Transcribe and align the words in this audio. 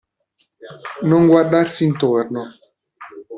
Non 1.03 1.27
guardarsi 1.27 1.85
intorno. 1.85 2.47